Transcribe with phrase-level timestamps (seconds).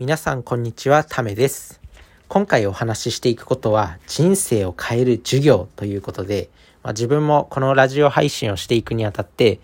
[0.00, 1.80] 皆さんこんにちは、ためです。
[2.26, 6.48] 今回お話ししていくことは人生を変える授業ということで、
[6.82, 9.60] まあ、自分もこのラジオ配信をしていくにあたって、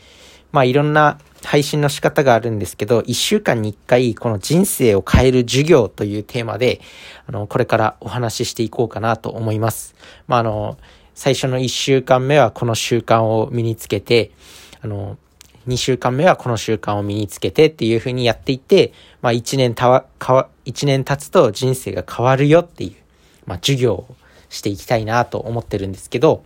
[0.52, 6.80] まあいろんな配信の仕方があるんですけど、一週間に一回この人生を変える授業というテーマで、
[7.26, 9.96] あの、これからお話ししていこうかなと思います。
[10.28, 10.78] まああの、
[11.16, 14.30] 最初の一週間目はこの習慣を身につけて、
[14.80, 15.18] あの、
[15.70, 18.92] 2週間目はこの習慣を身につけてっていう風にやっていって、
[19.22, 22.94] まあ1年たわ、かわ、1年経つと人生が変わるよっていう、
[23.46, 24.16] まあ授業を
[24.48, 26.42] していきたいなと思ってるんですけど、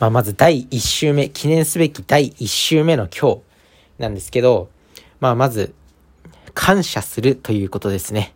[0.00, 3.40] まあまず第1週目、記念すべき第1週目の今日
[3.98, 4.70] なんですけど、
[5.20, 5.74] まあまず、
[6.54, 8.34] 感謝するということですね。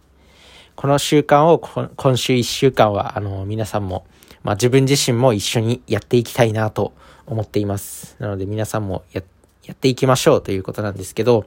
[0.76, 4.04] この習慣を今週1週間は、あの、皆さんも、
[4.42, 6.92] まあ自分自身も一緒にやっていきたいなと
[7.26, 8.16] 思っています。
[8.18, 9.22] なので皆さんもや、
[9.64, 11.46] やっていきましょうということなんですけど、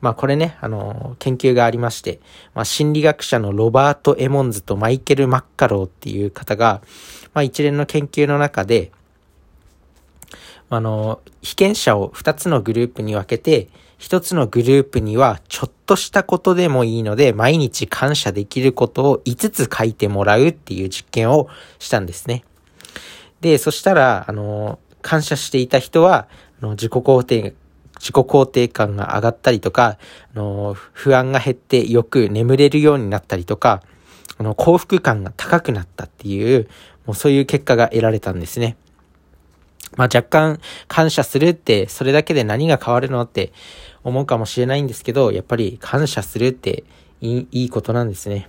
[0.00, 2.20] まあこれね、あの、研究がありまして、
[2.54, 6.82] まあ心理学者のロバート・エモンズとマイケル・マッカローっていう方が、
[7.34, 8.92] まあ一連の研究の中で、
[10.70, 13.68] あの、被験者を2つのグループに分けて、
[13.98, 22.44] 1つのグループにはちょっとしたことでもいいので、毎日感謝できることを5つ書いてもらうっていう実験をしたんですね。
[23.42, 26.28] で、そしたら、あの、感謝していた人は、
[26.62, 27.54] あの自己肯定、
[28.00, 29.98] 自己肯定感が上がったりとか、
[30.34, 33.82] あの、不安が減ってよく眠れるようになったりとか、
[34.38, 36.70] あの、幸福感が高くなったっていう、
[37.04, 38.78] もうそういう結果が得られたんですね。
[39.96, 43.52] まあ若干感謝するってそれだけで何が変わるのって
[44.04, 46.84] 思うかもしれないんですけど、やっぱり感謝するって
[47.20, 48.48] いいことなんですね。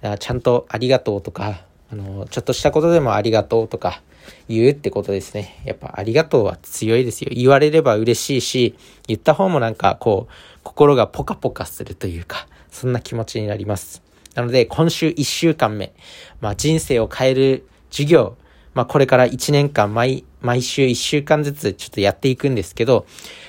[0.00, 4.02] だからちゃんとありがとうとか、あの、ちょっとしたことでもありがとうとか
[4.48, 5.60] 言うってことですね。
[5.64, 7.30] やっぱありがとうは強いですよ。
[7.32, 10.32] 言われれば嬉しいし、言った方もなんかこう、
[10.62, 14.02] 心がポカポカするというか、そんな気持ちになります。
[14.34, 15.92] なので今週1週間目、
[16.40, 18.36] まあ人生を変える授業、
[18.74, 23.06] まあこれから1年間毎、毎週1週間ずつちょっとやっていくんですけど、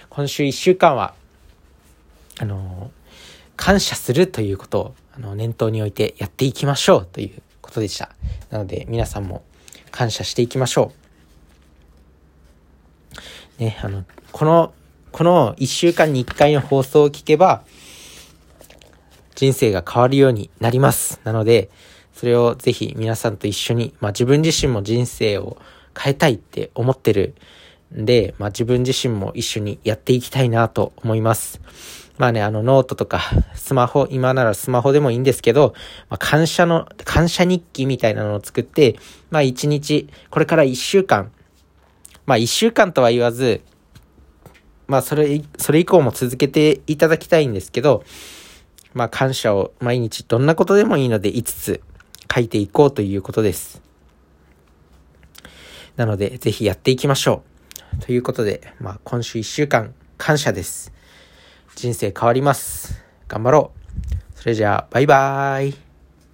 [0.09, 1.13] 今週1週間は、
[2.39, 2.91] あの
[3.55, 8.09] 感謝するということを、あの、念頭に置いてやっていきましょうということでした。
[8.49, 9.43] なので皆さんも
[9.91, 10.91] 感謝していきましょ
[13.59, 13.61] う。
[13.61, 14.73] ね、あの、この、
[15.11, 17.63] この1週間に1回の放送を聞けば、
[19.35, 21.19] 人生が変わるようになります。
[21.23, 21.69] なので、
[22.21, 25.57] それをぜひ皆さんと一緒に、まあ自分自身も人生を
[25.99, 27.33] 変えたいって思ってる
[27.97, 31.59] んで、まあ自分自身も一緒にやっていきたいなと思います。
[32.19, 33.21] まあね、あのノートとか
[33.55, 35.73] スマホ、今ならスマホでもいいんですけど、
[36.09, 38.99] まあ感謝の、感謝日記みたいなのを作って、
[39.31, 41.31] まあ一日、これから一週間、
[42.27, 43.61] まあ一週間とは言わず、
[44.85, 48.03] まあそれ、それ以降も続けていただきたいんですけど、
[48.93, 51.81] まあ感謝を毎日どんなことでもいいので5つ
[52.33, 53.81] 書いていこうということです。
[55.97, 57.43] なので、ぜひやっていきましょ
[57.99, 58.05] う。
[58.05, 60.93] ということで、まあ今週1週間感謝です。
[61.75, 63.03] 人生変わります。
[63.27, 63.71] 頑張ろ
[64.35, 64.39] う。
[64.39, 65.91] それじゃあ、バイバーイ。